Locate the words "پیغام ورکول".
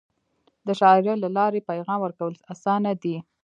1.69-2.33